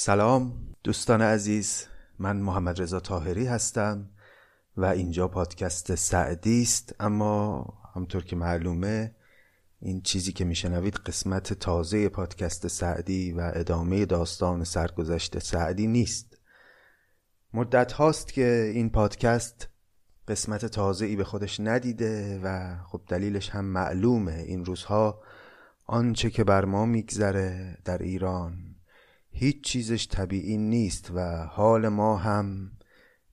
سلام 0.00 0.52
دوستان 0.84 1.22
عزیز 1.22 1.86
من 2.18 2.36
محمد 2.36 2.82
رضا 2.82 3.00
تاهری 3.00 3.46
هستم 3.46 4.10
و 4.76 4.84
اینجا 4.84 5.28
پادکست 5.28 5.94
سعدی 5.94 6.62
است. 6.62 6.94
اما 7.00 7.64
همطور 7.94 8.24
که 8.24 8.36
معلومه 8.36 9.14
این 9.80 10.00
چیزی 10.02 10.32
که 10.32 10.44
میشنوید 10.44 10.94
قسمت 10.94 11.52
تازه 11.52 12.08
پادکست 12.08 12.68
سعدی 12.68 13.32
و 13.32 13.52
ادامه 13.54 14.06
داستان 14.06 14.64
سرگذشت 14.64 15.38
سعدی 15.38 15.86
نیست. 15.86 16.38
مدت 17.54 17.92
هاست 17.92 18.32
که 18.32 18.70
این 18.74 18.90
پادکست 18.90 19.68
قسمت 20.28 20.66
تازه 20.66 21.06
ای 21.06 21.16
به 21.16 21.24
خودش 21.24 21.60
ندیده 21.60 22.40
و 22.44 22.76
خب 22.86 23.00
دلیلش 23.08 23.50
هم 23.50 23.64
معلومه. 23.64 24.44
این 24.46 24.64
روزها 24.64 25.22
آنچه 25.86 26.30
که 26.30 26.44
بر 26.44 26.64
ما 26.64 26.86
میگذره 26.86 27.78
در 27.84 27.98
ایران 27.98 28.67
هیچ 29.40 29.60
چیزش 29.60 30.08
طبیعی 30.08 30.56
نیست 30.56 31.10
و 31.14 31.46
حال 31.46 31.88
ما 31.88 32.16
هم 32.16 32.70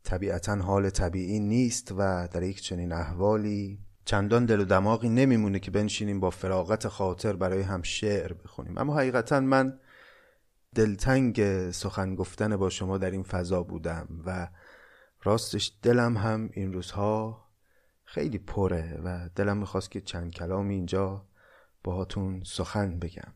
طبیعتا 0.03 0.55
حال 0.55 0.89
طبیعی 0.89 1.39
نیست 1.39 1.91
و 1.97 2.27
در 2.31 2.43
یک 2.43 2.61
چنین 2.61 2.91
احوالی 2.91 3.79
چندان 4.05 4.45
دل 4.45 4.59
و 4.59 4.65
دماغی 4.65 5.09
نمیمونه 5.09 5.59
که 5.59 5.71
بنشینیم 5.71 6.19
با 6.19 6.29
فراغت 6.29 6.87
خاطر 6.87 7.35
برای 7.35 7.61
هم 7.61 7.81
شعر 7.81 8.33
بخونیم. 8.33 8.77
اما 8.77 8.97
حقیقتا 8.97 9.39
من 9.39 9.79
دلتنگ 10.75 11.71
سخن 11.71 12.15
گفتن 12.15 12.57
با 12.57 12.69
شما 12.69 12.97
در 12.97 13.11
این 13.11 13.23
فضا 13.23 13.63
بودم 13.63 14.07
و 14.25 14.47
راستش 15.23 15.77
دلم 15.81 16.17
هم 16.17 16.49
این 16.53 16.73
روزها 16.73 17.45
خیلی 18.03 18.37
پره 18.37 19.01
و 19.03 19.29
دلم 19.35 19.57
می‌خواست 19.57 19.91
که 19.91 20.01
چند 20.01 20.31
کلام 20.31 20.67
اینجا 20.69 21.25
باهاتون 21.83 22.41
سخن 22.45 22.99
بگم. 22.99 23.33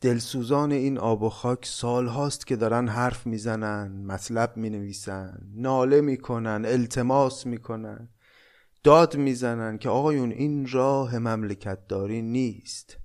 دلسوزان 0.00 0.72
این 0.72 0.98
آب 0.98 1.22
و 1.22 1.28
خاک 1.28 1.66
سال 1.66 2.06
هاست 2.06 2.46
که 2.46 2.56
دارن 2.56 2.88
حرف 2.88 3.26
می‌زنن 3.26 4.04
مطلب 4.06 4.56
می 4.56 4.70
نویسن 4.70 5.38
ناله 5.54 6.00
می‌کنن 6.00 6.64
التماس 6.66 7.46
می‌کنن 7.46 8.08
داد 8.82 9.16
می‌زنن 9.16 9.78
که 9.78 9.88
آقایون 9.88 10.32
این 10.32 10.68
راه 10.68 11.18
مملکت 11.18 11.86
داری 11.86 12.22
نیست. 12.22 12.96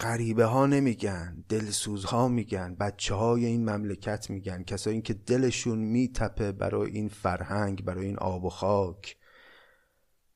غریبه 0.00 0.44
ها 0.44 0.66
نمیگن 0.66 1.44
دلسوزها 1.48 2.28
میگن 2.28 2.74
بچه 2.74 3.14
های 3.14 3.46
این 3.46 3.70
مملکت 3.70 4.30
میگن 4.30 4.62
کسایی 4.62 5.02
که 5.02 5.14
دلشون 5.14 5.78
میتپه 5.78 6.52
برای 6.52 6.90
این 6.90 7.08
فرهنگ 7.08 7.84
برای 7.84 8.06
این 8.06 8.18
آب 8.18 8.44
و 8.44 8.50
خاک 8.50 9.16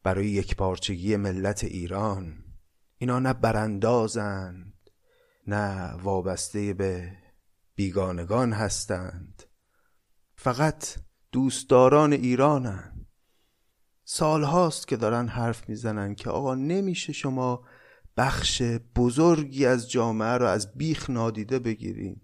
برای 0.03 0.27
یک 0.27 0.57
پارچگی 0.57 1.17
ملت 1.17 1.65
ایران. 1.65 2.45
اینا 2.99 3.19
نه 3.19 3.33
براندازن 3.33 4.72
نه 5.47 5.95
وابسته 6.03 6.75
به 6.75 7.13
بیگانگان 7.75 8.53
هستند. 8.53 9.43
فقط 10.35 10.85
دوستداران 11.33 12.13
ایرانند 12.13 13.07
سال 14.05 14.43
هاست 14.43 14.89
که 14.89 14.97
دارن 14.97 15.29
حرف 15.29 15.69
می‌زنن 15.69 16.15
که 16.15 16.31
آقا 16.31 16.55
نمیشه 16.55 17.13
شما 17.13 17.65
بخش 18.17 18.63
بزرگی 18.97 19.67
از 19.67 19.91
جامعه 19.91 20.39
رو 20.39 20.47
از 20.47 20.75
بیخ 20.75 21.11
نادیده 21.11 21.59
بگیرین. 21.59 22.21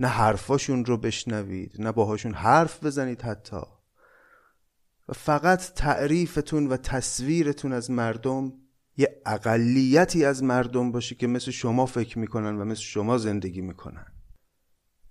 نه 0.00 0.08
حرفاشون 0.08 0.84
رو 0.84 0.96
بشنوید 0.96 1.72
نه 1.78 1.92
باهاشون 1.92 2.34
حرف 2.34 2.84
بزنید 2.84 3.22
حتی. 3.22 3.62
و 5.08 5.12
فقط 5.12 5.72
تعریفتون 5.74 6.66
و 6.66 6.76
تصویرتون 6.76 7.72
از 7.72 7.90
مردم 7.90 8.52
یه 8.96 9.20
اقلیتی 9.26 10.24
از 10.24 10.42
مردم 10.42 10.92
باشه 10.92 11.14
که 11.14 11.26
مثل 11.26 11.50
شما 11.50 11.86
فکر 11.86 12.18
می‌کنن 12.18 12.58
و 12.58 12.64
مثل 12.64 12.80
شما 12.80 13.18
زندگی 13.18 13.60
می‌کنن. 13.60 14.06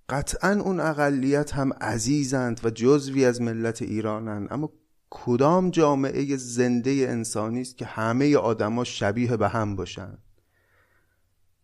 قطعا 0.08 0.60
اون 0.64 0.80
اقلیت 0.80 1.54
هم 1.54 1.72
عزیزند 1.72 2.60
و 2.64 2.70
جزوی 2.70 3.24
از 3.24 3.40
ملت 3.40 3.82
ایرانند 3.82 4.48
اما 4.50 4.72
کدام 5.10 5.70
جامعه 5.70 6.36
زنده 6.36 6.90
انسانی 6.90 7.60
است 7.60 7.76
که 7.76 7.84
همه 7.84 8.36
آدما 8.36 8.84
شبیه 8.84 9.36
به 9.36 9.48
هم 9.48 9.76
باشن؟ 9.76 10.18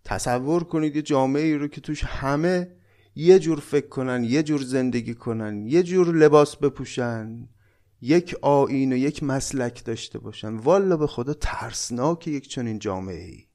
تصور 0.04 0.64
کنید 0.64 0.96
یه 0.96 1.02
جامعه 1.02 1.42
ای 1.42 1.54
رو 1.54 1.68
که 1.68 1.80
توش 1.80 2.04
همه 2.04 2.76
یه 3.14 3.38
جور 3.38 3.60
فکر 3.60 3.88
کنن 3.88 4.24
یه 4.24 4.42
جور 4.42 4.62
زندگی 4.62 5.14
کنن 5.14 5.66
یه 5.66 5.82
جور 5.82 6.16
لباس 6.16 6.56
بپوشن. 6.56 7.48
یک 8.00 8.36
آین 8.42 8.92
و 8.92 8.96
یک 8.96 9.22
مسلک 9.22 9.84
داشته 9.84 10.18
باشن. 10.18 10.56
والا 10.56 10.96
به 10.96 11.06
خدا 11.06 11.34
ترسناک 11.34 12.28
یک 12.28 12.48
چنین 12.48 12.78
جامعه 12.78 13.24
ای 13.24 13.48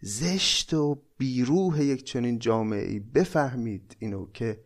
زشت 0.00 0.74
و 0.74 1.02
بیروه 1.18 1.84
یک 1.84 2.04
چنین 2.04 2.38
جامعه 2.38 2.88
ای 2.88 3.00
بفهمید 3.00 3.96
اینو 3.98 4.26
که 4.32 4.64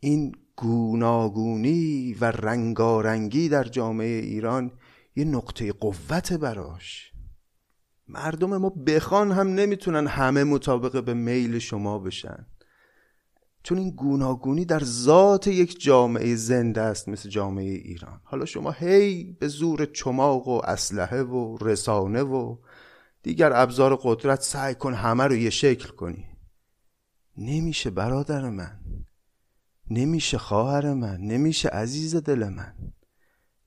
این 0.00 0.34
گوناگونی 0.56 2.16
و 2.20 2.24
رنگارنگی 2.24 3.48
در 3.48 3.64
جامعه 3.64 4.20
ایران 4.20 4.72
یه 5.16 5.24
نقطه 5.24 5.72
قوت 5.72 6.32
براش. 6.32 7.12
مردم 8.08 8.56
ما 8.56 8.68
بخوان 8.70 9.32
هم 9.32 9.48
نمی‌تونن 9.48 10.06
همه 10.06 10.44
مطابق 10.44 11.04
به 11.04 11.14
میل 11.14 11.58
شما 11.58 11.98
بشن. 11.98 12.46
چون 13.68 13.78
این 13.78 13.90
گوناگونی 13.90 14.64
در 14.64 14.84
ذات 14.84 15.46
یک 15.46 15.80
جامعه 15.80 16.36
زنده 16.36 16.80
است 16.80 17.08
مثل 17.08 17.28
جامعه 17.28 17.72
ایران. 17.72 18.20
حالا 18.24 18.44
شما 18.44 18.70
هی 18.70 19.36
به 19.40 19.48
زور 19.48 19.86
چماق 19.86 20.48
و 20.48 20.60
اسلحه 20.64 21.22
و 21.22 21.56
رسانه 21.60 22.22
و 22.22 22.56
دیگر 23.22 23.52
ابزار 23.52 23.98
قدرت 24.02 24.42
سعی 24.42 24.74
کن 24.74 24.94
همه 24.94 25.24
رو 25.24 25.34
یه 25.34 25.50
شکل 25.50 25.88
کنی. 25.88 26.24
نمیشه 27.36 27.90
برادر 27.90 28.50
من 28.50 28.80
نمیشه 29.90 30.38
خواهر 30.38 30.94
من 30.94 31.20
نمیشه 31.20 31.68
عزیز 31.68 32.16
دل 32.16 32.48
من 32.48 32.74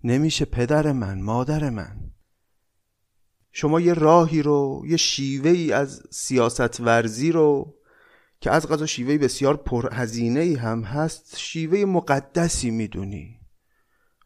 نمیشه 0.03 0.45
پدر 0.45 0.91
من 0.91 1.21
مادر 1.21 1.69
من. 1.69 2.11
شما 3.51 3.79
یه 3.79 3.93
راهی 3.93 4.41
رو 4.41 4.83
یه 4.87 4.97
شیوه 4.97 5.49
ای 5.49 5.71
از 5.71 6.03
سیاست 6.11 6.79
ورزی 6.79 7.31
رو 7.31 7.80
که 8.41 8.51
از 8.51 8.67
غذا 8.67 8.85
شیوه 8.85 9.17
بسیار 9.17 9.57
پرهزینه 9.57 10.39
ای 10.39 10.55
هم 10.55 10.81
هست 10.81 11.37
شیوه 11.37 11.85
مقدسی 11.85 12.71
می‌دونی. 12.71 13.39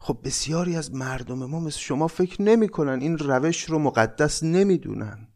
خب 0.00 0.18
بسیاری 0.24 0.76
از 0.76 0.94
مردم 0.94 1.44
ما 1.44 1.60
مثل 1.60 1.78
شما 1.78 2.08
فکر 2.08 2.42
نمی‌کنن 2.42 3.00
این 3.00 3.18
روش 3.18 3.64
رو 3.64 3.78
مقدس 3.78 4.42
نمی‌دونن. 4.42 5.28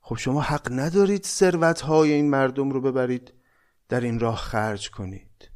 خب 0.00 0.16
شما 0.16 0.40
حق 0.40 0.68
ندارید 0.72 1.24
ثروت 1.24 1.80
های 1.80 2.12
این 2.12 2.30
مردم 2.30 2.70
رو 2.70 2.80
ببرید 2.80 3.32
در 3.88 4.00
این 4.00 4.20
راه 4.20 4.36
خرج 4.36 4.90
کنید. 4.90 5.50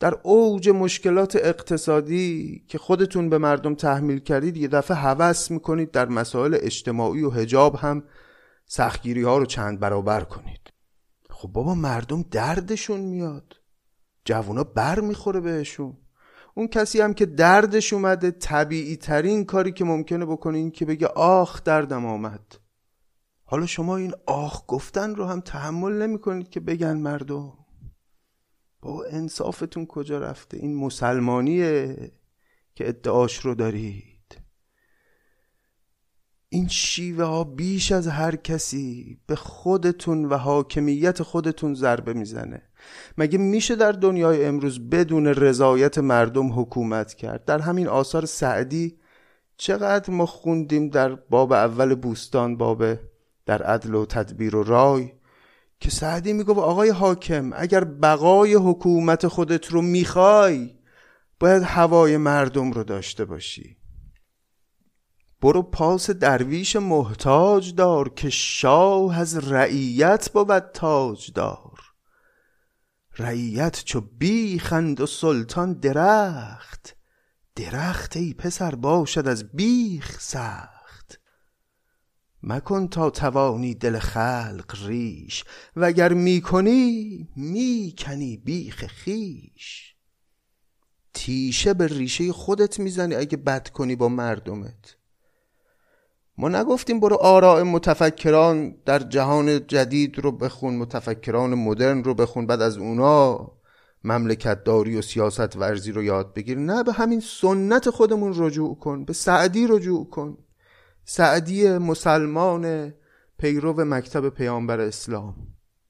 در 0.00 0.14
اوج 0.22 0.68
مشکلات 0.68 1.36
اقتصادی 1.36 2.64
که 2.68 2.78
خودتون 2.78 3.30
به 3.30 3.38
مردم 3.38 3.74
تحمیل 3.74 4.18
کردید 4.18 4.56
یه 4.56 4.68
دفعه 4.68 4.96
هوس 4.96 5.50
می‌کنید 5.50 5.90
در 5.90 6.08
مسائل 6.08 6.58
اجتماعی 6.60 7.22
و 7.22 7.30
هجاب 7.30 7.76
هم 7.76 8.04
سختگیری 8.66 9.22
ها 9.22 9.38
رو 9.38 9.46
چند 9.46 9.80
برابر 9.80 10.20
کنید. 10.24 10.47
خب 11.38 11.48
بابا 11.48 11.74
مردم 11.74 12.22
دردشون 12.22 13.00
میاد. 13.00 13.56
جوونا 14.24 14.64
بر 14.64 15.00
می‌خوره 15.00 15.40
بهشون. 15.40 15.96
اون 16.54 16.68
کسی 16.68 17.00
هم 17.00 17.14
که 17.14 17.26
دردش 17.26 17.92
اومده 17.92 18.30
طبیعی 18.30 18.96
ترین 18.96 19.44
کاری 19.44 19.72
که 19.72 19.84
ممکنه 19.84 20.26
بکنه 20.26 20.58
این 20.58 20.70
که 20.70 20.84
بگه 20.84 21.06
آخ 21.06 21.64
دردم 21.64 22.06
آمد. 22.06 22.54
حالا 23.44 23.66
شما 23.66 23.96
این 23.96 24.14
آخ 24.26 24.62
گفتن 24.68 25.14
رو 25.14 25.24
هم 25.24 25.40
تحمل 25.40 25.92
نمی 25.92 26.18
کنید 26.18 26.50
که 26.50 26.60
بگن 26.60 26.96
مردم. 26.96 27.52
بابا 28.80 29.04
انصافتون 29.04 29.86
کجا 29.86 30.18
رفته؟ 30.18 30.56
این 30.56 30.76
مسلمانیه 30.76 31.96
که 32.74 32.88
ادعاش 32.88 33.38
رو 33.38 33.54
دارید 33.54 34.07
این 36.50 36.68
شیوه 36.68 37.24
ها 37.24 37.44
بیش 37.44 37.92
از 37.92 38.06
هر 38.06 38.36
کسی 38.36 39.18
به 39.26 39.36
خودتون 39.36 40.24
و 40.24 40.34
حاکمیت 40.36 41.22
خودتون 41.22 41.74
ضربه 41.74 42.12
می‌زنه. 42.12 42.62
مگه 43.18 43.38
میشه 43.38 43.76
در 43.76 43.92
دنیای 43.92 44.44
امروز 44.44 44.88
بدون 44.90 45.26
رضایت 45.26 45.98
مردم 45.98 46.60
حکومت 46.60 47.14
کرد؟ 47.14 47.44
در 47.44 47.58
همین 47.58 47.88
آثار 47.88 48.26
سعدی 48.26 48.98
چقدر 49.56 50.10
ما 50.10 50.26
خوندیم 50.26 50.88
در 50.88 51.14
باب 51.14 51.52
اول 51.52 51.94
بوستان 51.94 52.56
باب 52.56 52.84
در 53.46 53.62
عدل 53.62 53.94
و 53.94 54.06
تدبیر 54.06 54.56
و 54.56 54.62
رای 54.62 55.12
که 55.80 55.90
سعدی 55.90 56.32
می‌گفت 56.32 56.58
آقای 56.58 56.90
حاکم 56.90 57.50
اگر 57.56 57.84
بقای 57.84 58.54
حکومت 58.54 59.26
خودت 59.26 59.66
رو 59.66 59.82
می‌خوای 59.82 60.74
باید 61.40 61.62
هوای 61.62 62.16
مردم 62.16 62.72
رو 62.72 62.84
داشته 62.84 63.24
باشی. 63.24 63.77
برو 65.40 65.62
پاس 65.62 66.10
درویش 66.10 66.76
محتاج 66.76 67.74
دار 67.74 68.08
که 68.08 68.30
شاه 68.30 69.18
از 69.18 69.38
رعیت 69.52 70.30
بود 70.32 70.58
تاج 70.58 71.32
دار 71.32 71.80
رعیت 73.18 73.84
چو 73.84 74.00
بیخند 74.00 75.00
و 75.00 75.06
سلطان 75.06 75.72
درخت. 75.72 76.96
درخت 77.56 78.16
ای 78.16 78.34
پسر 78.34 78.74
باشد 78.74 79.28
از 79.28 79.52
بیخ 79.52 80.20
سخت. 80.20 81.20
مکن 82.42 82.88
تا 82.88 83.10
توانی 83.10 83.74
دل 83.74 83.98
خلق 83.98 84.76
ریش 84.86 85.44
وگر 85.76 86.12
می‌کنی 86.12 87.28
می‌کنی 87.36 88.36
بیخ 88.36 88.86
خیش 88.86 89.94
تیشه 91.14 91.74
به 91.74 91.86
ریشه 91.86 92.32
خودت 92.32 92.78
می‌زنی 92.78 93.14
اگه 93.14 93.36
بد 93.36 93.68
کنی 93.68 93.96
با 93.96 94.08
مردمت. 94.08 94.97
ما 96.40 96.48
نگفتیم 96.48 97.00
برو 97.00 97.16
آراء 97.16 97.62
متفکران 97.64 98.74
در 98.86 98.98
جهان 98.98 99.66
جدید 99.66 100.18
رو 100.18 100.32
بخون 100.32 100.76
متفکران 100.76 101.54
مدرن 101.54 102.04
رو 102.04 102.14
بخون 102.14 102.46
بعد 102.46 102.62
از 102.62 102.76
اونا 102.76 103.50
مملکت 104.04 104.64
داری 104.64 104.96
و 104.96 105.02
سیاست 105.02 105.56
ورزی 105.56 105.92
رو 105.92 106.02
یاد 106.02 106.34
بگیر. 106.34 106.58
نه 106.58 106.82
به 106.82 106.92
همین 106.92 107.20
سنت 107.20 107.90
خودمون 107.90 108.34
رجوع 108.36 108.78
کن 108.78 109.04
به 109.04 109.12
سعدی 109.12 109.66
رجوع 109.66 110.10
کن. 110.10 110.38
سعدی 111.04 111.78
مسلمان 111.78 112.94
پیرو 113.38 113.84
مکتب 113.84 114.28
پیامبر 114.28 114.80
اسلام. 114.80 115.34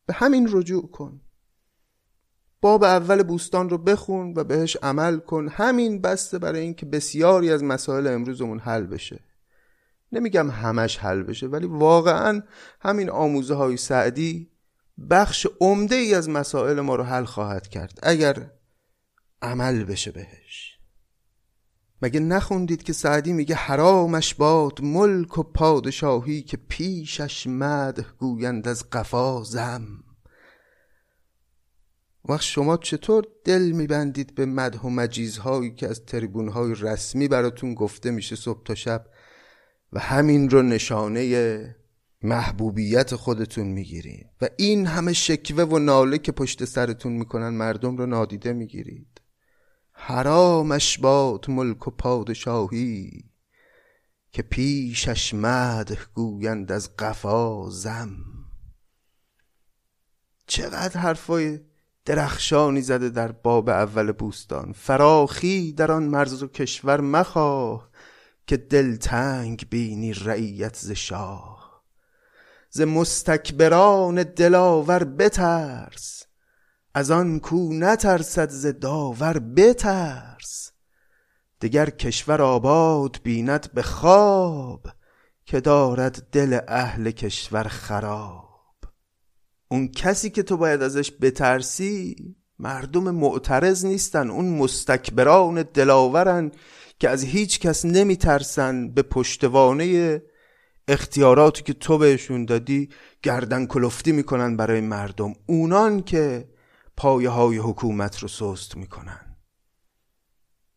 به 0.06 0.14
همین 0.14 0.48
رجوع 0.52 0.90
کن. 0.90 1.20
باب 2.60 2.84
اول 2.84 3.22
بوستان 3.22 3.68
رو 3.68 3.78
بخون 3.78 4.34
و 4.36 4.44
بهش 4.44 4.76
عمل 4.82 5.18
کن. 5.18 5.48
همین 5.48 6.00
بسته 6.00 6.38
برای 6.38 6.60
اینکه 6.60 6.86
بسیاری 6.86 7.50
از 7.50 7.64
مسائل 7.64 8.06
امروزمون 8.06 8.58
حل 8.58 8.86
بشه. 8.86 9.27
نمیگم 10.12 10.50
همش 10.50 10.98
حل 10.98 11.22
بشه 11.22 11.46
ولی 11.46 11.66
واقعا 11.66 12.42
همین 12.80 13.10
آموزه 13.10 13.54
های 13.54 13.76
سعدی 13.76 14.50
بخش 15.10 15.46
عمده 15.60 15.94
ای 15.94 16.14
از 16.14 16.28
مسائل 16.28 16.80
ما 16.80 16.96
رو 16.96 17.04
حل 17.04 17.24
خواهد 17.24 17.68
کرد 17.68 17.98
اگر 18.02 18.50
عمل 19.42 19.84
بشه 19.84 20.10
بهش. 20.10 20.78
مگه 22.02 22.20
نخوندید 22.20 22.82
که 22.82 22.92
سعدی 22.92 23.32
میگه 23.32 23.54
حرامش 23.54 24.34
باد 24.34 24.80
ملک 24.82 25.38
و 25.38 25.42
پادشاهی 25.42 26.42
که 26.42 26.56
پیشش 26.56 27.46
مده 27.46 28.06
گویند 28.18 28.68
از 28.68 28.90
قفا 28.90 29.44
زم. 29.44 29.86
وقت 32.24 32.42
شما 32.42 32.76
چطور 32.76 33.24
دل 33.44 33.62
میبندید 33.62 34.34
به 34.34 34.46
مده 34.46 34.78
و 34.78 34.88
مجیزهایی 34.88 35.74
که 35.74 35.88
از 35.88 36.04
تریبونهای 36.04 36.74
رسمی 36.74 37.28
براتون 37.28 37.74
گفته 37.74 38.10
میشه 38.10 38.36
صبح 38.36 38.62
تا 38.62 38.74
شب؟ 38.74 39.06
و 39.92 40.00
همین 40.00 40.50
رو 40.50 40.62
نشانه 40.62 41.76
محبوبیت 42.22 43.14
خودتون 43.14 43.66
می‌گیرید. 43.66 44.26
و 44.40 44.48
این 44.56 44.86
همه 44.86 45.12
شکوه 45.12 45.64
و 45.64 45.78
ناله 45.78 46.18
که 46.18 46.32
پشت 46.32 46.64
سرتون 46.64 47.12
می‌کنن 47.12 47.48
مردم 47.48 47.96
رو 47.96 48.06
نادیده 48.06 48.52
می‌گیرید. 48.52 49.20
حرامش 49.92 50.98
باد 50.98 51.50
ملک 51.50 51.88
و 51.88 51.90
پادشاهی 51.90 53.24
که 54.32 54.42
پیشش 54.42 55.34
مده 55.34 55.98
گویند 56.14 56.72
از 56.72 56.96
قفا 56.96 57.70
زم. 57.70 58.16
چقدر 60.46 61.00
حرفای 61.00 61.60
درخشانی 62.04 62.80
زده 62.82 63.08
در 63.08 63.32
باب 63.32 63.68
اول 63.68 64.12
بوستان. 64.12 64.72
فراخی 64.72 65.72
در 65.72 65.92
آن 65.92 66.02
مرز 66.02 66.42
و 66.42 66.46
کشور 66.48 67.00
مخواه. 67.00 67.87
که 68.48 68.56
دلتنگ 68.56 69.66
بینی 69.70 70.12
رعیت 70.12 70.76
ز 70.76 70.90
شاه. 70.90 71.84
ز 72.70 72.80
مستکبران 72.80 74.22
دلاور 74.22 75.04
بترس 75.04 76.24
از 76.94 77.10
آن 77.10 77.40
کو 77.40 77.72
نترسد 77.72 78.50
ز 78.50 78.66
داور 78.66 79.38
بترس. 79.38 80.72
دگر 81.60 81.90
کشور 81.90 82.42
آباد 82.42 83.20
بیند 83.22 83.72
به 83.74 83.82
خواب 83.82 84.86
که 85.44 85.60
دارد 85.60 86.26
دل 86.32 86.60
اهل 86.68 87.10
کشور 87.10 87.64
خراب. 87.64 88.74
اون 89.68 89.88
کسی 89.88 90.30
که 90.30 90.42
تو 90.42 90.56
باید 90.56 90.82
ازش 90.82 91.12
بترسی 91.20 92.16
مردم 92.58 93.10
معترض 93.10 93.84
نیستن 93.84 94.30
اون 94.30 94.58
مستکبران 94.58 95.62
دلاورن 95.62 96.52
که 96.98 97.08
از 97.08 97.24
هیچ 97.24 97.60
کس 97.60 97.84
نمیترسن 97.84 98.88
به 98.88 99.02
پشتوانه 99.02 100.22
اختیاراتی 100.88 101.62
که 101.62 101.72
تو 101.72 101.98
بهشون 101.98 102.44
دادی 102.44 102.88
گردن 103.22 103.66
کلفتی 103.66 104.12
می‌کنن 104.12 104.56
برای 104.56 104.80
مردم. 104.80 105.32
اونان 105.46 106.02
که 106.02 106.48
پایه 106.96 107.30
های 107.30 107.58
حکومت 107.58 108.18
رو 108.18 108.28
سست 108.28 108.76
می‌کنن. 108.76 109.36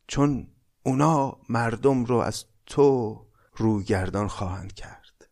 چون 0.08 0.48
اونا 0.84 1.40
مردم 1.50 2.06
رو 2.06 2.16
از 2.16 2.46
تو 2.66 3.22
روگردان 3.54 4.28
خواهند 4.28 4.74
کرد. 4.74 5.30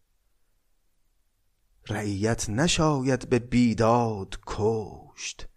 رعیت 1.88 2.50
نشاید 2.50 3.30
به 3.30 3.39
بیداد 3.39 4.39
کشت 4.47 5.47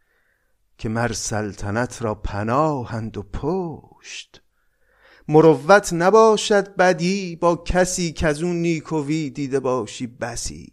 که 0.79 0.89
مر 0.89 1.13
سلطنت 1.13 2.03
را 2.03 2.15
پناهند 2.15 3.17
و 3.17 3.23
پشت. 3.23 4.42
مروت 5.29 5.93
نباشد 5.93 6.77
بدی 6.77 7.37
با 7.37 7.57
کسی 7.57 8.13
که 8.13 8.27
از 8.27 8.43
اون 8.43 8.57
نیکوی 8.57 9.31
دیده 9.31 9.61
باشی 9.61 10.07
بسی. 10.07 10.73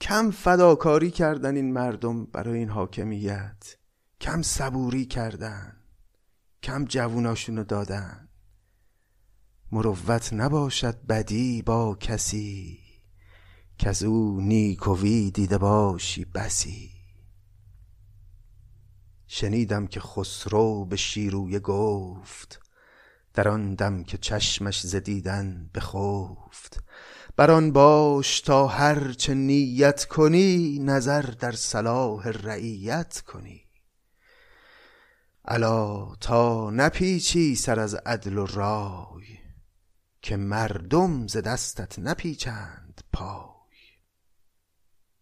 کم 0.00 0.30
فداکاری 0.30 1.10
کردن 1.10 1.56
این 1.56 1.72
مردم 1.72 2.24
برای 2.24 2.58
این 2.58 2.68
حاکمیت 2.68 3.76
کم 4.20 4.42
صبوری 4.42 5.06
کردن 5.06 5.76
کم 6.62 6.84
جووناشونو 6.84 7.64
دادن. 7.64 8.28
مروت 9.72 10.32
نباشد 10.32 11.06
بدی 11.06 11.62
با 11.62 11.94
کسی 11.94 12.78
که 13.78 13.88
از 13.88 14.02
او 14.02 14.40
نیکوی 14.40 15.30
دیده 15.30 15.58
باشی 15.58 16.24
بسی. 16.24 16.90
شنیدم 19.26 19.86
که 19.86 20.00
خسرو 20.00 20.84
به 20.84 20.96
شیرویه 20.96 21.58
گفت 21.58 22.65
در 23.36 23.48
آن 23.48 23.74
دم 23.74 24.04
که 24.04 24.18
چشمش 24.18 24.80
زدیدن 24.80 25.70
بخفت. 25.74 26.84
بر 27.36 27.50
آن 27.50 27.72
باش 27.72 28.40
تا 28.40 28.66
هر 28.66 29.12
چه 29.12 29.34
نیت 29.34 30.04
کنی 30.04 30.78
نظر 30.78 31.22
در 31.22 31.52
صلاح 31.52 32.28
رعیت 32.28 33.22
کنی. 33.26 33.62
الا 35.44 36.14
تا 36.20 36.70
نپیچی 36.70 37.54
سر 37.54 37.80
از 37.80 37.94
عدل 37.94 38.38
و 38.38 38.46
رای 38.46 39.38
که 40.22 40.36
مردم 40.36 41.26
ز 41.26 41.36
دستت 41.36 41.98
نپیچند 41.98 43.00
پای. 43.12 43.56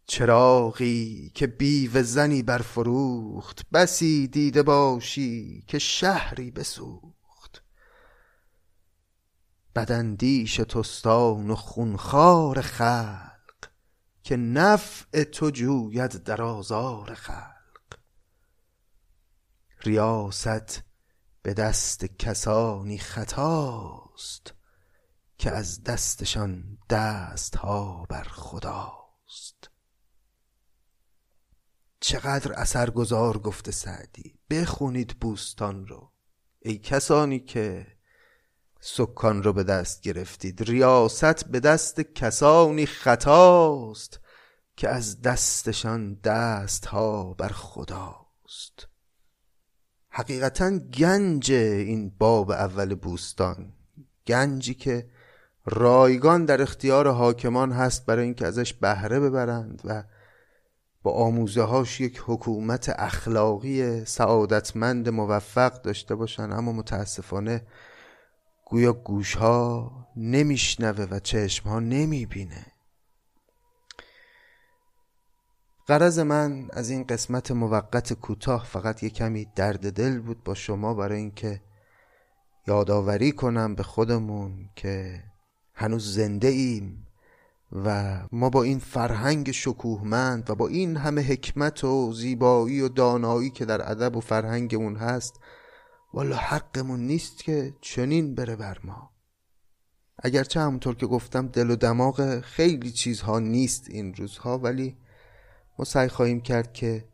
چراغی 0.07 1.31
که 1.35 1.47
بیوه 1.47 2.03
زنی 2.03 2.43
برفروخت 2.43 3.67
بسی 3.73 4.29
دیده 4.29 4.63
باشی 4.63 5.65
که 5.67 5.79
شهری 5.79 6.51
بسوخت. 6.51 7.14
بداندیش 9.75 10.57
تستان 10.57 11.51
و 11.51 11.55
خونخوار 11.55 12.61
خلق 12.61 13.35
که 14.23 14.37
نفع 14.37 15.25
تو 15.25 15.51
جوید 15.51 16.11
در 16.11 16.43
آزار 16.43 17.15
خلق. 17.15 17.99
ریاست 19.81 20.83
به 21.43 21.55
دست 21.55 22.05
کسانی 22.05 22.99
خطاست 22.99 24.55
که 25.39 25.51
از 25.51 25.83
دستشان 25.83 26.79
دستها 26.91 28.07
بر 28.09 28.25
خداست. 28.25 29.71
چقدر 32.01 32.53
اثرگذار 32.53 33.39
گفته 33.39 33.71
سعدی 33.71 34.39
بخونید 34.51 35.19
بوستان 35.21 35.87
رو. 35.87 36.13
ای 36.61 36.79
کسانی 36.79 37.41
که 37.41 37.94
سکان 38.87 39.43
رو 39.43 39.53
به 39.53 39.63
دست 39.63 40.03
گرفتید. 40.03 40.63
ریاست 40.63 41.45
به 41.45 41.61
دست 41.61 42.01
کسانی 42.01 42.87
خطاست 42.87 44.21
که 44.77 44.89
از 44.89 45.23
دستشان 45.23 46.15
دست 46.15 46.87
ها 46.87 47.35
بر 47.35 47.49
خداست. 47.49 48.89
حقیقتا 50.09 50.79
گنج 50.79 51.53
این 51.53 52.13
باب 52.19 52.51
اول 52.51 52.95
بوستان 52.95 53.73
گنجی 54.27 54.75
که 54.75 55.11
رایگان 55.65 56.45
در 56.45 56.63
اختیار 56.63 57.11
حاکمان 57.11 57.73
هست 57.73 58.07
برای 58.07 58.25
اینکه 58.25 58.47
ازش 58.47 58.73
بهره 58.73 59.21
ببرند 59.21 59.83
و 59.85 60.05
با 61.03 61.13
آموزه 61.13 61.63
هاش 61.63 62.01
یک 62.01 62.23
حکومت 62.27 62.93
اخلاقی 62.99 64.05
سعادتمند 64.05 65.09
موفق 65.09 65.83
داشته 65.83 66.15
باشن. 66.15 66.53
اما 66.53 66.73
متاسفانه 66.73 67.67
گویا 68.75 68.93
گوش 68.93 69.35
ها 69.35 69.93
نمیشنوه 70.17 71.05
و 71.11 71.19
چشم 71.19 71.69
ها 71.69 71.81
نمی‌بینه. 71.81 72.67
قرض 75.87 76.19
من 76.19 76.69
از 76.73 76.91
این 76.91 77.05
قسمت 77.05 77.51
موقت 77.51 78.13
کوتاه 78.13 78.65
فقط 78.65 79.03
یه 79.03 79.11
کمی 79.11 79.47
درد 79.57 79.93
دل 79.93 80.21
بود 80.21 80.45
با 80.45 80.55
شما 80.55 80.95
برای 80.95 81.19
اینکه 81.19 81.61
یادآوری 82.67 83.33
کنم 83.33 83.75
به 83.75 83.83
خودمون 83.83 84.71
که 84.77 85.23
هنوز 85.75 86.15
زنده 86.15 86.49
ایم 86.49 87.07
و 87.73 88.19
ما 88.33 88.51
با 88.51 88.63
این 88.63 88.79
فرهنگ 88.79 89.51
شکوهمند 89.51 90.51
و 90.51 90.55
با 90.55 90.69
این 90.69 90.97
همه 90.97 91.23
حکمت 91.23 91.85
و 91.85 92.13
زیبایی 92.13 92.81
و 92.81 92.89
دانایی 92.89 93.51
که 93.51 93.65
در 93.65 93.91
ادب 93.91 94.17
و 94.17 94.21
فرهنگمون 94.21 94.97
هست 94.97 95.41
والا 96.15 96.37
حقمون 96.37 97.01
نیست 97.01 97.45
که 97.45 97.75
چنین 97.81 98.35
بره 98.35 98.57
بر 98.57 98.79
ما. 98.85 99.11
اگرچه 100.19 100.61
همونطور 100.61 100.95
که 100.95 101.07
گفتم 101.07 101.49
دل 101.49 101.71
و 101.71 101.77
دماغ 101.77 102.41
خیلی 102.41 102.91
چیزها 102.91 103.39
نیست 103.39 103.91
این 103.91 104.15
روزها 104.15 104.59
ولی 104.59 104.97
ما 105.79 105.85
سعی 105.85 106.09
خواهیم 106.09 106.41
کرد 106.41 106.73
که 106.73 107.09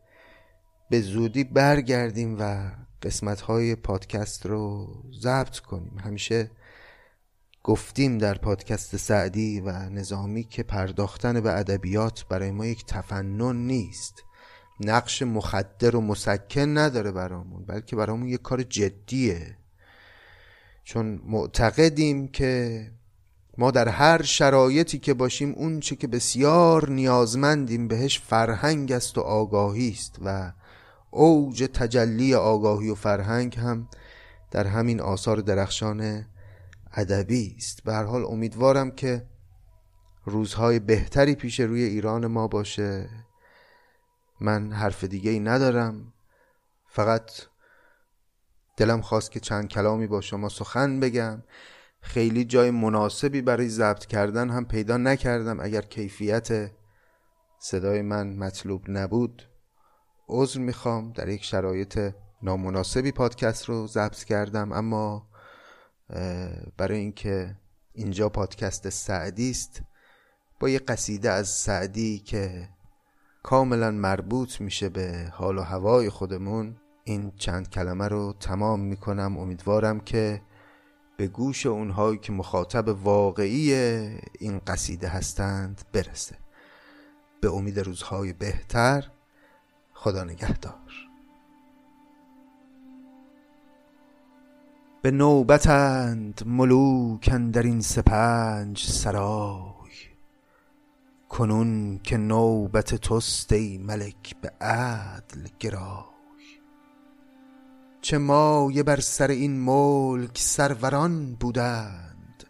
به 0.90 1.00
زودی 1.00 1.45
برگردیم 1.45 2.37
و 2.40 2.71
قسمت 3.02 3.40
های 3.40 3.75
پادکست 3.75 4.47
رو 4.47 4.88
ضبط 5.21 5.59
کنیم. 5.59 5.99
همیشه 5.99 6.50
گفتیم 7.62 8.19
در 8.19 8.38
پادکست 8.38 8.97
سعدی 8.97 9.61
و 9.61 9.71
نظامی 9.71 10.45
که 10.45 10.62
پرداختن 10.62 11.40
به 11.40 11.59
ادبیات 11.59 12.26
برای 12.28 12.50
ما 12.50 12.66
یک 12.66 12.87
تفنن 12.87 13.57
نیست. 13.57 14.25
نقش 14.81 15.23
مخدر 15.23 15.97
و 15.97 16.01
مسکن 16.01 16.79
نداره 16.79 17.13
برامون 17.13 17.65
بلکه 17.65 17.97
برامون 17.97 18.29
یک 18.29 18.43
کار 18.43 18.63
جدیه. 18.63 19.57
چون 20.85 21.21
معتقدیم 21.25 22.29
که 22.29 22.87
ما 23.59 23.71
در 23.71 23.89
هر 23.89 24.23
شرایطی 24.23 24.99
که 24.99 25.15
باشیم 25.15 25.53
اون 25.53 25.81
چه 25.81 25.97
که 25.97 26.07
بسیار 26.07 26.91
نیازمندیم 26.91 27.89
بهش 27.89 28.19
فرهنگ 28.19 28.93
است 28.93 29.19
و 29.19 29.21
آگاهی 29.21 29.91
است 29.91 30.17
و 30.25 30.53
اوج 31.11 31.69
تجلی 31.75 32.35
آگاهی 32.35 32.91
و 32.91 32.95
فرهنگ 32.95 33.59
هم 33.59 33.89
در 34.51 34.67
همین 34.67 35.01
آثار 35.01 35.37
درخشان 35.37 36.27
ادبی 36.93 37.55
است. 37.59 37.85
به 37.85 37.93
هر 37.93 38.05
حال 38.05 38.25
امیدوارم 38.25 38.91
که 38.91 39.27
روزهای 40.25 40.79
بهتری 40.79 41.35
پیش 41.35 41.61
روی 41.61 41.83
ایران 41.83 42.27
ما 42.27 42.49
باشه. 42.49 43.09
من 44.41 44.73
حرف 44.73 45.05
دیگه 45.05 45.31
ای 45.31 45.41
ندارم. 45.41 46.13
فقط 46.87 47.31
دلم 48.77 49.01
خواست 49.01 49.31
که 49.31 49.41
چند 49.41 49.69
کلامی 49.69 50.07
با 50.07 50.21
شما 50.21 50.49
سخن 50.49 51.01
بگم. 51.01 51.43
خیلی 52.01 52.45
جای 52.45 52.71
مناسبی 52.71 53.43
برای 53.43 53.69
ضبط 53.69 54.07
کردن 54.07 54.51
هم 54.51 54.65
پیدا 54.65 54.97
نکردم. 54.97 55.61
اگر 55.61 55.81
کیفیت 55.81 56.71
صدای 57.59 58.03
من 58.03 58.37
مطلوب 58.37 58.85
نبود 58.89 59.43
عذر 60.29 60.61
می‌خوام. 60.61 61.13
در 61.13 61.29
یک 61.29 61.45
شرایط 61.45 62.15
نامناسبی 62.43 63.13
پادکست 63.13 63.65
رو 63.65 63.87
ضبط 63.87 64.25
کردم. 64.25 64.73
اما 64.73 65.31
برای 66.77 66.99
اینکه 66.99 67.57
اینجا 67.93 68.29
پادکست 68.29 68.89
سعدی 68.89 69.51
است 69.51 69.83
با 70.61 70.69
یه 70.69 70.79
قصیده 70.79 71.31
از 71.31 71.49
سعدی 71.49 72.19
که 72.19 72.69
کاملا 73.43 73.91
مربوط 73.91 74.61
میشه 74.61 74.89
به 74.89 75.33
حال 75.33 75.59
و 75.59 75.63
هوای 75.63 76.11
خودمون. 76.11 76.77
این 77.05 77.33
چند 77.37 77.71
کلمه 77.71 78.09
رو 78.09 78.35
تمام 78.41 78.81
می‌کنم. 78.81 79.39
امیدوارم 79.39 80.01
که 80.01 80.43
به 81.17 81.27
گوش 81.27 81.67
اونهایی 81.67 82.19
که 82.19 82.33
مخاطب 82.33 82.89
واقعی 82.89 83.75
این 84.39 84.59
قصیده 84.67 85.09
هستند 85.09 85.83
برسه. 85.93 86.37
به 87.41 87.53
امید 87.53 87.79
روزهای 87.81 88.33
بهتر 88.33 89.11
خدا 89.93 90.25
نگهدار. 90.25 90.75
به 95.03 95.11
نوبتند 95.11 96.43
ملوکن 96.47 97.51
در 97.51 97.63
این 97.63 97.81
سپنج 97.81 98.87
سرای 98.87 99.80
کنون 101.31 101.99
که 101.99 102.17
نوبت 102.17 102.95
توست 102.95 103.53
ای 103.53 103.79
ملک 103.79 104.37
به 104.41 104.53
عدل 104.61 105.49
گرای 105.59 106.05
چه 108.01 108.19
مایه 108.19 108.83
بر 108.83 109.01
سر 109.01 109.29
این 109.29 109.61
ملک 109.61 110.39
سروران 110.39 111.35
بودند 111.35 112.45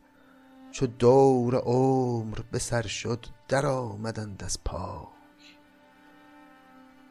چو 0.70 0.86
دور 0.86 1.54
عمر 1.54 2.38
به 2.52 2.58
سر 2.58 2.86
شد 2.86 3.26
در 3.48 3.66
آمدند 3.66 4.42
از 4.44 4.64
پای 4.64 5.06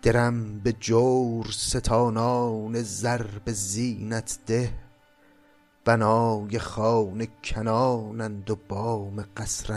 درم 0.01 0.59
به 0.59 0.71
جور 0.73 1.45
ستانان 1.51 2.81
زر 2.81 3.27
به 3.45 3.51
زینت 3.51 4.39
ده 4.45 4.73
بنای 5.85 6.59
خانه 6.59 7.27
کنانند 7.43 8.49
و 8.49 8.55
بام 8.55 9.25
قصر 9.37 9.73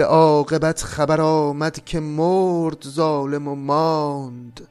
به 0.00 0.06
عاقبت 0.06 0.82
خبر 0.82 1.20
آمد 1.20 1.84
که 1.84 2.00
مرد 2.00 2.84
ظالم 2.84 3.48
و 3.48 3.54
ماند. 3.54 4.68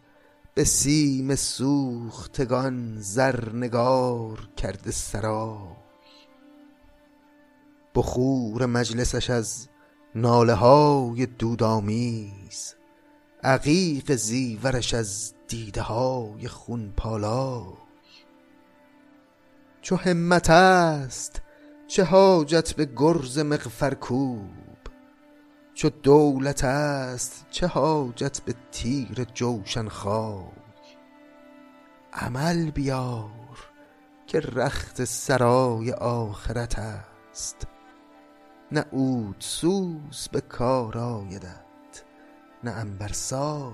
به 0.54 0.64
سیم 0.64 1.36
سوختگان 1.36 2.96
زرنگار 3.00 4.50
کرده 4.58 4.92
سرای. 4.92 5.76
بخور 7.96 8.66
مجلسش 8.66 9.30
از 9.30 9.68
ناله 10.16 10.54
های 10.54 11.26
دودآمیز. 11.26 12.76
عقیق 13.44 14.16
زیورش 14.16 14.94
از 14.94 15.34
دیده 15.48 15.82
های 15.82 16.48
خون 16.48 16.94
پالای. 16.98 17.74
چو 19.82 19.96
همت 19.96 20.50
است 20.50 21.42
چه 21.88 22.04
حاجت 22.04 22.74
به 22.74 22.90
گرز 22.96 23.40
مغفرکوب 23.40 24.69
چو 25.80 25.90
دولت 25.90 26.64
است 26.64 27.46
چه 27.50 27.68
حاجت 27.68 28.42
به 28.42 28.54
تیر 28.72 29.24
جوشن 29.34 29.88
خای 29.88 30.44
عمل 32.14 32.72
بیار 32.72 33.58
که 34.28 34.40
رخت 34.40 35.04
سرای 35.04 35.92
آخرت 35.92 36.80
است. 36.80 37.68
نه 38.72 38.82
عود 38.82 39.36
سوز 39.40 40.30
به 40.32 40.42
کار 40.42 40.98
آیدت 40.98 42.04
نه 42.64 42.72
عنبرسای 42.72 43.74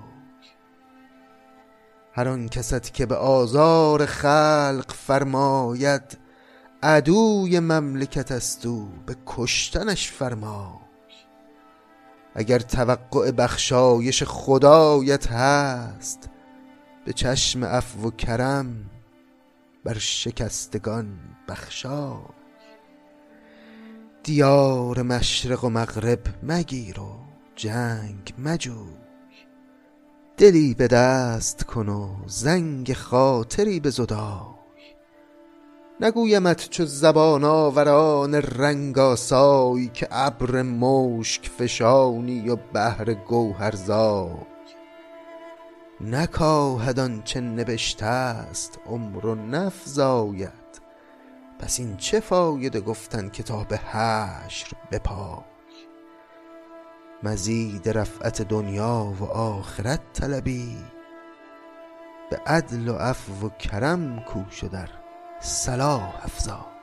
هر 2.12 2.28
آن 2.28 2.48
کست 2.48 2.94
که 2.94 3.06
به 3.06 3.16
آزار 3.16 4.06
خلق 4.06 4.92
فرماید 4.92 6.18
عدوی 6.82 7.60
مملکت 7.60 8.32
است 8.32 8.66
او 8.66 8.92
به 9.06 9.16
کشتنش 9.26 10.10
فرمای 10.10 10.85
اگر 12.38 12.58
توقع 12.58 13.30
بخشایش 13.30 14.22
خدایت 14.22 15.32
هست 15.32 16.30
به 17.04 17.12
چشم 17.12 17.64
عفو 17.64 18.08
و 18.08 18.10
کرم 18.10 18.90
بر 19.84 19.98
شکستگان 19.98 21.18
بخشای. 21.48 22.16
دیار 24.22 25.02
مشرق 25.02 25.64
و 25.64 25.68
مغرب 25.68 26.20
مگیر 26.42 27.00
و 27.00 27.12
جنگ 27.54 28.34
مجوی. 28.38 28.96
دلی 30.36 30.74
به 30.74 30.86
دست 30.86 31.64
کن 31.64 31.88
و 31.88 32.16
زنگ 32.26 32.92
خاطری 32.92 33.80
به 33.80 33.90
زدای. 33.90 34.55
نگویمت 36.00 36.68
چو 36.70 36.84
زبان 36.84 37.44
آوران 37.44 38.34
رنگ 38.34 38.98
آسای 38.98 39.88
که 39.88 40.08
ابر 40.10 40.62
مشک 40.62 41.48
فشانی 41.48 42.48
و 42.48 42.56
بحر 42.56 43.14
گوهرزای 43.14 44.30
نکاهد 46.00 46.98
آنچه 46.98 47.40
نبشته 47.40 48.06
است 48.06 48.78
عمر 48.86 49.26
و 49.26 49.34
نفزاید. 49.34 50.80
پس 51.58 51.80
این 51.80 51.96
چه 51.96 52.20
فایده 52.20 52.80
گفتن 52.80 53.28
کتاب 53.28 53.74
حشر 53.74 54.72
بپای؟ 54.92 55.44
مزید 57.22 57.88
رفعت 57.88 58.42
دنیا 58.42 59.14
و 59.20 59.24
آخرت 59.24 60.00
طلبی. 60.12 60.76
به 62.30 62.36
عدل 62.46 62.88
و 62.88 62.94
عفو 62.94 63.46
و 63.46 63.50
کرم 63.50 64.20
کوش 64.20 64.64
در. 64.64 65.05
صلاح 65.40 66.24
افزای 66.24 66.75